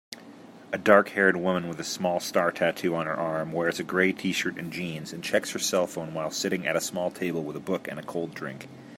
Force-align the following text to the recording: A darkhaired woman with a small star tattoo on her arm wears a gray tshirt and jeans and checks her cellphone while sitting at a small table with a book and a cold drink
A 0.73 0.79
darkhaired 0.79 1.35
woman 1.35 1.67
with 1.67 1.79
a 1.79 1.83
small 1.83 2.19
star 2.19 2.51
tattoo 2.51 2.95
on 2.95 3.05
her 3.05 3.13
arm 3.13 3.51
wears 3.51 3.79
a 3.79 3.83
gray 3.83 4.11
tshirt 4.11 4.57
and 4.57 4.73
jeans 4.73 5.13
and 5.13 5.23
checks 5.23 5.51
her 5.51 5.59
cellphone 5.59 6.13
while 6.13 6.31
sitting 6.31 6.65
at 6.65 6.75
a 6.75 6.81
small 6.81 7.11
table 7.11 7.43
with 7.43 7.55
a 7.55 7.59
book 7.59 7.87
and 7.87 7.99
a 7.99 8.03
cold 8.03 8.33
drink 8.33 8.67